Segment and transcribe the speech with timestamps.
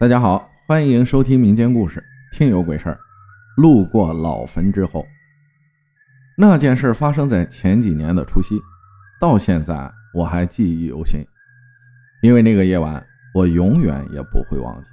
[0.00, 1.98] 大家好，欢迎收听民间故事
[2.36, 2.94] 《听有鬼事儿》。
[3.60, 5.04] 路过老坟之后，
[6.36, 8.60] 那件事发生在前几年的除夕，
[9.20, 11.26] 到现在我还记忆犹新，
[12.22, 14.88] 因为那个夜晚我永远也不会忘记。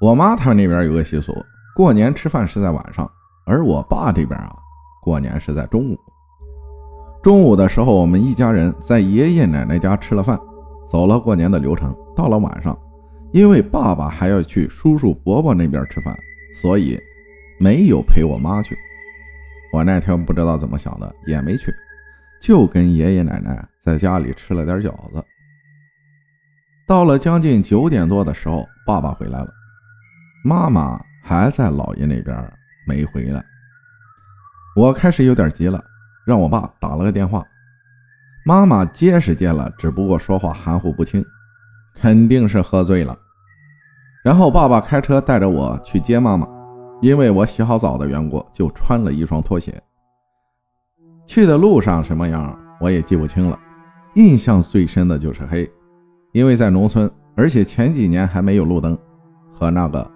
[0.00, 1.44] 我妈他们那边有个习俗，
[1.76, 3.06] 过年吃饭是在晚上，
[3.44, 4.56] 而我爸这边啊，
[5.02, 5.98] 过年是在中午。
[7.22, 10.40] 中午的时候，我们一家人在爷爷奶奶家吃了饭。
[10.88, 12.76] 走了过年的流程，到了晚上，
[13.32, 16.18] 因为爸爸还要去叔叔伯伯那边吃饭，
[16.54, 16.98] 所以
[17.60, 18.74] 没有陪我妈去。
[19.72, 21.70] 我那天不知道怎么想的，也没去，
[22.40, 25.22] 就跟爷爷奶奶在家里吃了点饺子。
[26.86, 29.48] 到了将近九点多的时候，爸爸回来了，
[30.42, 32.52] 妈妈还在姥爷那边
[32.86, 33.44] 没回来。
[34.74, 35.84] 我开始有点急了，
[36.26, 37.44] 让我爸打了个电话。
[38.48, 41.22] 妈妈接是接了，只不过说话含糊不清，
[41.94, 43.14] 肯定是喝醉了。
[44.24, 46.48] 然后爸爸开车带着我去接妈妈，
[47.02, 49.78] 因为我洗好澡的缘故，就穿了一双拖鞋。
[51.26, 53.60] 去的路上什么样我也记不清了，
[54.14, 55.70] 印象最深的就是黑，
[56.32, 58.96] 因为在农村，而且前几年还没有路灯，
[59.52, 60.10] 和那个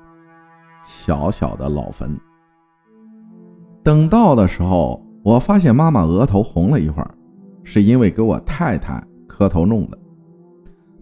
[0.87, 2.19] 小小的老坟。
[3.83, 7.15] 等到的时候，我发现妈妈额头红了一会儿。
[7.65, 9.99] 是因为给我太太磕头弄的。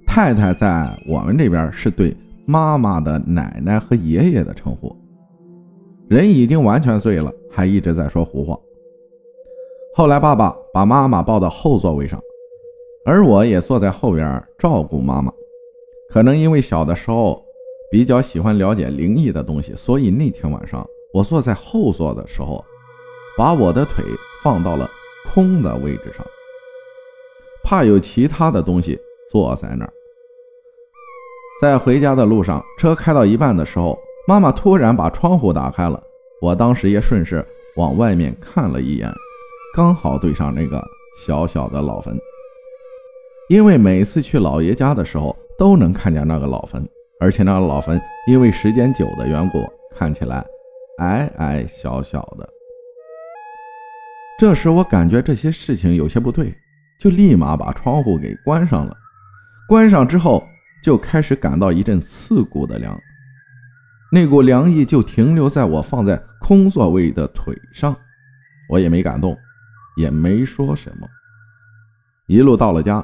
[0.07, 4.95] 太太在我们这边是对妈妈的奶奶和爷爷的称呼。
[6.09, 8.59] 人已经完全醉了，还一直在说胡话。
[9.95, 12.21] 后来爸爸把妈妈抱到后座位上，
[13.05, 15.33] 而我也坐在后边照顾妈妈。
[16.09, 17.41] 可能因为小的时候
[17.91, 22.65] 比较喜欢了解灵异的东西，所以那天晚上我坐在后座的时候，
[23.39, 24.05] 把我的腿
[24.43, 24.91] 放到了
[25.33, 26.27] 空的位置上。
[27.71, 28.99] 怕有其他的东西
[29.31, 29.93] 坐在那儿。
[31.63, 33.97] 在回家的路上，车开到一半的时候，
[34.27, 36.03] 妈妈突然把窗户打开了。
[36.43, 37.47] 我当时也顺势
[37.77, 39.09] 往外面看了一眼，
[39.73, 40.83] 刚好对上那个
[41.25, 42.19] 小小的老坟。
[43.49, 46.85] 因为每次去老爷家的时候，都能看见那个老坟，
[47.21, 50.45] 而且那个老坟因为时间久的缘故，看起来
[50.99, 52.49] 矮矮小小的。
[54.41, 56.53] 这时我感觉这些事情有些不对。
[57.01, 58.95] 就立马把窗户给关上了，
[59.67, 60.47] 关上之后
[60.85, 62.95] 就开始感到一阵刺骨的凉，
[64.13, 67.97] 那股凉意就停留在我放在空座位的腿上，
[68.69, 69.35] 我也没敢动，
[69.97, 71.09] 也没说什么。
[72.27, 73.03] 一路到了家，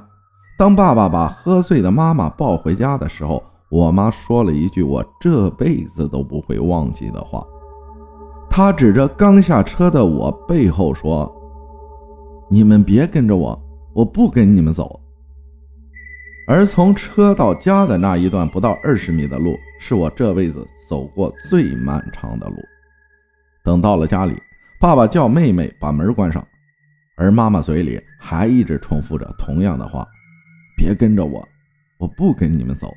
[0.59, 7.43] 当爸爸把喝醉的妈妈抱回家的时候，我妈说了一句我这辈子都不会忘记的话，
[8.51, 11.34] 她指着刚下车的我背后说
[12.51, 13.59] ：“你们别跟着我。”
[13.97, 15.01] 我不跟你们走。
[16.47, 22.57] 而从车到家的那一段不到二十米的路，是我这辈子走过最漫长的路。
[23.65, 24.37] 等到了家里，
[24.79, 26.47] 爸爸叫妹妹把门关上，
[27.17, 30.07] 而妈妈嘴里还一直重复着同样的话
[30.77, 31.43] ：“别跟着我，
[31.99, 32.93] 我不跟你们走。”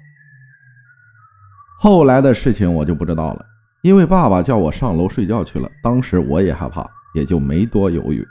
[1.80, 3.46] 后来的事情我就不知道了，
[3.84, 5.72] 因为爸爸叫我上楼睡觉去了。
[5.82, 6.86] 当时我也害怕，
[7.16, 8.28] 也就没多犹豫。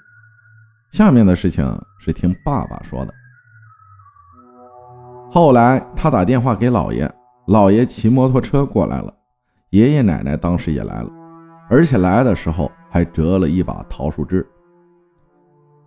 [0.91, 1.65] 下面的事情
[1.99, 3.13] 是听爸爸说的。
[5.31, 7.11] 后来他打电话给姥爷，
[7.47, 9.13] 姥爷骑摩托车过来了，
[9.71, 11.11] 爷爷奶奶当时也来了，
[11.69, 14.47] 而且来的时候还折了一把桃树枝。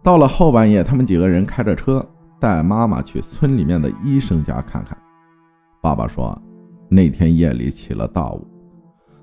[0.03, 2.07] 到了后半夜，他们几个人开着车
[2.39, 4.97] 带妈妈去村里面的医生家看看。
[5.81, 6.39] 爸爸说，
[6.87, 8.47] 那天夜里起了大雾，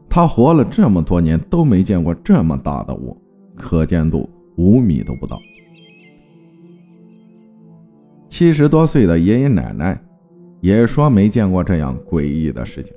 [0.09, 3.17] 他活了这么多年都没见过这么大的雾，
[3.57, 5.39] 可见度五米都不到。
[8.39, 10.01] 七十多岁的爷爷奶奶
[10.61, 12.95] 也说没见过这样诡异的事情。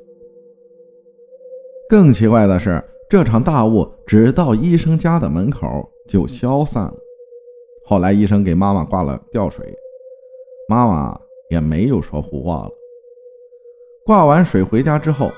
[1.90, 2.79] 更奇怪的是，
[3.09, 5.68] 这场大雾只到医生家的门口
[6.07, 6.94] 就消散了。
[7.84, 9.66] 后来医生给妈妈挂了吊水，
[10.69, 11.19] 妈妈
[11.50, 12.72] 也没有说胡话了。
[14.06, 15.32] 挂完水回家之后，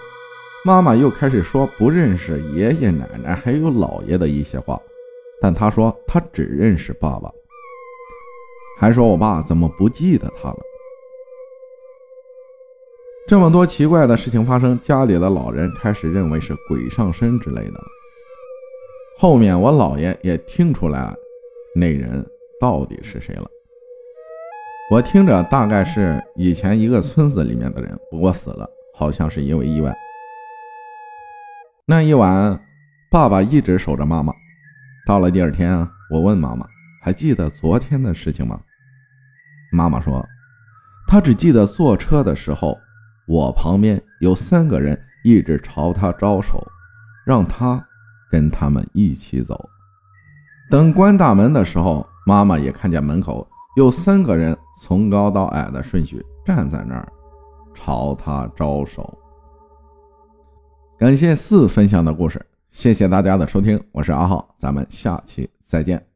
[0.66, 4.78] 妈妈又开始说不认识爷爷奶奶还有姥爷的一些话，
[5.40, 7.32] 但她说她只认识爸爸。
[8.78, 10.58] 还说我爸怎么不记得他了？
[13.28, 17.80] 这么多奇怪的事情发生，家里的老人开始认为是鬼上身之类的。
[19.18, 21.16] 后面我姥爷也听出来
[21.76, 22.26] 那人
[22.60, 23.48] 到底是谁了。
[24.92, 29.96] 我听着大概是以前一个村子里面的人，不过死了，好像是因为意外。
[31.86, 32.60] 那一晚，
[33.10, 34.34] 爸爸一直守着妈妈。
[35.08, 36.66] 到了第二天，我问妈妈。
[37.06, 38.58] 还记得昨天的事情吗？
[39.74, 40.26] 妈妈说，
[41.06, 42.80] 她只记得坐车的时候，
[43.28, 46.66] 我旁边有三个人一直朝她招手，
[47.26, 47.86] 让她
[48.32, 49.70] 跟他们一起走。
[50.72, 53.46] 等关大门的时候，妈妈也看见门口
[53.76, 57.06] 有三个人从高到矮的顺序站在那儿，
[57.74, 59.18] 朝他招手。
[60.98, 66.13] 感谢四分享的故事，谢谢大家的收听，我是阿浩，咱们下期再见。